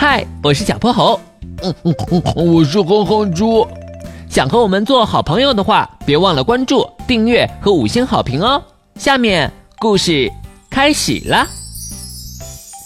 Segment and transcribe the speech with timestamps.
[0.00, 1.20] 嗨，我是小泼猴。
[1.62, 3.68] 嗯嗯嗯，我是哼哼猪。
[4.30, 8.62] 想和我们做好朋友的话，别忘了关注、订阅和五星好评哦。
[8.94, 10.32] 下面故事
[10.70, 11.46] 开始了。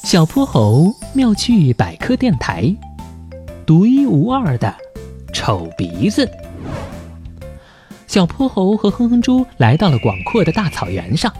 [0.02, 2.74] 小泼猴妙趣百科电台，
[3.64, 4.74] 独一无二的
[5.32, 6.28] 丑鼻子。
[8.08, 11.32] 小泼猴和哼哼猪来到了广阔的大草原上，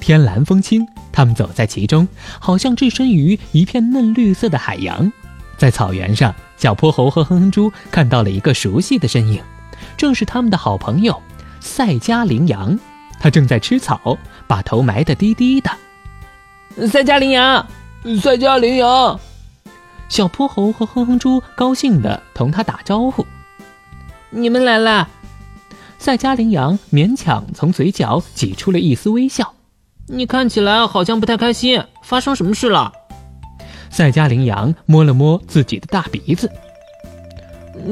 [0.00, 0.88] 天蓝风轻。
[1.10, 2.06] 他们走在其中，
[2.38, 5.12] 好像置身于一片嫩绿色的海洋。
[5.58, 9.42] 在草原上，小泼猴和哼哼猪看到了一个熟悉的身影，
[9.96, 11.20] 正是他们的好朋友
[11.60, 12.78] 赛加羚羊。
[13.20, 14.16] 他正在吃草，
[14.46, 15.70] 把头埋得低低的。
[16.86, 17.66] 赛加羚羊，
[18.22, 19.18] 赛加羚羊，
[20.08, 23.26] 小泼猴和哼哼猪高兴地同他打招呼
[24.30, 25.08] ：“你们来啦！”
[25.98, 29.52] 赛加羚羊勉强从嘴角挤出了一丝微笑。
[30.06, 32.92] 你看起来好像不太开心，发生什么事了？
[33.90, 36.50] 赛迦羚羊摸了摸自己的大鼻子，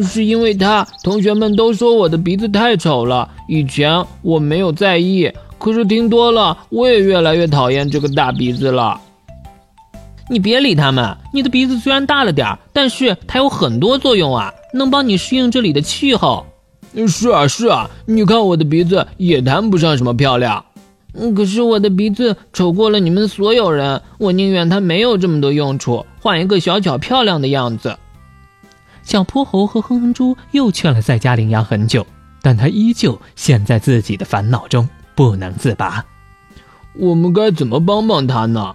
[0.03, 3.29] 是因为他同学们都说我的鼻子太丑了。
[3.49, 9.01] 以前我没有在意，可是听多了，我也越来越讨厌这个大鼻子了。
[10.29, 16.45] 你别理他们，你的鼻子虽然大了点但是它有很多作用啊，能帮你适应这里的气候。
[17.07, 20.65] 是啊，是啊，你看我的鼻子也谈不上什么漂亮。
[21.19, 27.97] 嗯，可是我的鼻子丑过了你们所有人，我宁愿它没有这么多用处，换一个小巧漂亮的样子。
[29.03, 32.07] 小泼猴和哼哼猪又劝了赛迦羚羊很久，
[32.43, 36.05] 但他依旧陷在自己的烦恼中不能自拔。
[36.95, 38.75] 我们该怎么帮帮他呢？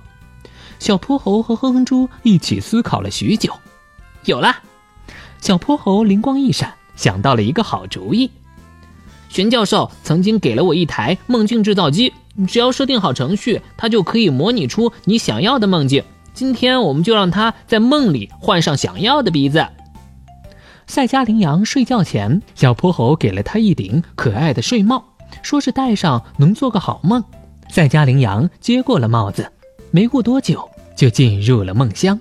[0.79, 3.53] 小泼猴和哼哼猪一起思考了许久，
[4.25, 4.55] 有了！
[5.39, 8.31] 小泼猴灵光一闪，想到了一个好主意。
[9.31, 12.11] 玄教授曾经给了我一台梦境制造机。
[12.47, 16.03] 只要设定好程序，它就可以模拟出你想要的梦境。
[16.33, 19.65] 今天我们就让它在梦里换上想要的鼻子。
[20.85, 25.03] 赛迦羚羊睡觉前，小泼猴给了他一顶可爱的睡帽，
[25.41, 27.23] 说是戴上能做个好梦。
[27.69, 29.49] 赛迦羚羊接过了帽子，
[29.91, 32.19] 没过多久就进入了梦乡。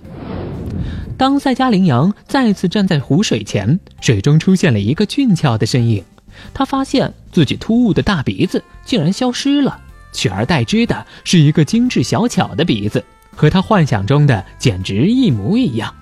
[1.17, 6.03] 当赛迦羚羊再次站在湖水前，水中出现了一个俊俏的身影。
[6.53, 9.79] 他发现自己突兀的大鼻子竟然消失了。
[10.13, 13.03] 取而代之的是一个精致小巧的鼻子，
[13.35, 15.93] 和他幻想中的简直一模一样。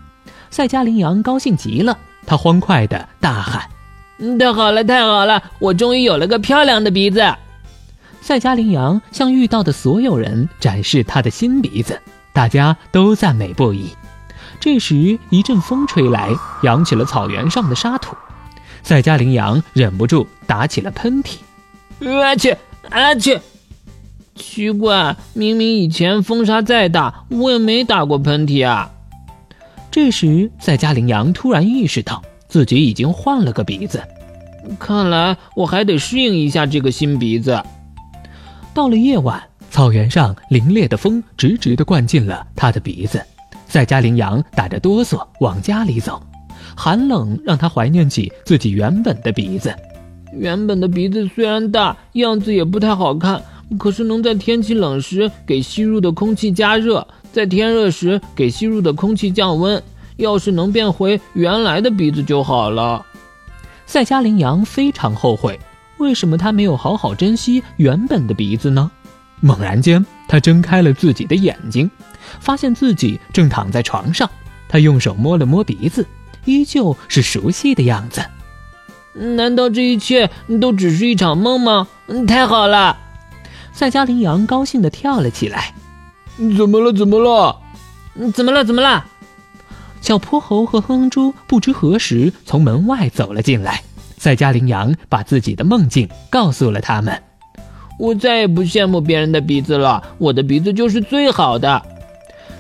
[0.50, 3.70] 赛迦羚羊高兴极了，他欢快地大喊
[4.40, 5.44] ：“太好了，太好了！
[5.60, 7.22] 我终于有了个漂亮的鼻子！”
[8.20, 12.02] 赛迦羚羊向遇到的所有人展示他的新鼻子，
[12.34, 13.92] 大家都赞美不已。
[14.60, 16.32] 这时，一阵风吹来，
[16.64, 18.16] 扬起了草原上的沙土。
[18.84, 21.38] 赛家羚羊忍不住打起了喷嚏
[22.22, 22.56] ：“阿去，
[22.90, 23.40] 阿去！”
[24.36, 28.90] 奇怪，明明以前风沙再大，我也没打过喷嚏啊。
[29.92, 34.02] 这时，赛家羚羊突然意识到自己已经换了个鼻子，
[34.80, 37.62] 看来我还得适应一下这个新鼻子。
[38.74, 43.22] 到了夜晚，草原上凛冽的风直直地灌进了他的鼻子，
[43.68, 46.22] 赛迦羚羊打着哆嗦往家里走，
[46.76, 49.74] 寒冷让他怀念起自己原本的鼻子。
[50.34, 53.42] 原本的鼻子虽然大，样子也不太好看。
[53.78, 59.82] 可是能在天气冷时给吸入的空气加热，在天热时给吸入的空气降温。
[60.18, 63.06] 要是能变回原来的鼻子就好了。
[63.86, 65.58] 赛加羚羊非常后悔，
[65.98, 68.92] 为什么他没有好好珍惜原本的鼻子呢？
[69.40, 71.90] 猛然间，他睁开了自己的眼睛，
[72.40, 74.30] 发现自己正躺在床上。
[74.68, 76.06] 他用手摸了摸鼻子，
[76.46, 78.24] 依旧是熟悉的样子。
[79.14, 80.30] 难道这一切
[80.62, 81.88] 都只是一场梦吗？
[82.28, 82.98] 太好了！
[83.74, 85.74] 赛加羚羊高兴地跳了起来。
[86.58, 86.94] 怎么了？
[86.94, 87.62] 怎么了？
[88.34, 88.64] 怎么了？
[88.64, 89.06] 怎么了？
[90.02, 93.84] 小泼猴和哼哼猪不知何时从门外走了进来。
[94.18, 97.22] 赛加羚羊把自己的梦境告诉了他们。
[97.98, 101.82] 我再也不羡慕别人的鼻子了，我的鼻子就是最好的。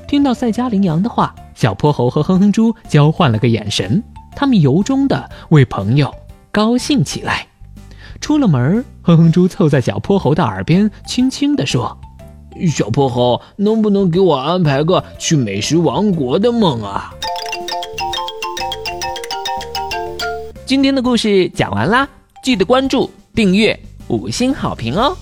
[0.08, 4.02] 听到赛加羚羊的话，小泼猴和哼哼猪交换了个眼神，
[4.34, 6.16] 他们由衷的为朋友
[6.54, 7.46] 高兴起来。
[8.22, 11.98] 出了门，哼哼猪凑在小泼猴的耳边，轻轻地说
[12.72, 17.14] ：“小泼猴，能不能给我安排个去美食王国的梦啊？”
[20.66, 22.08] 今天的故事讲完啦，
[22.42, 23.78] 记得关注、订阅、
[24.08, 25.14] 五星好评哦！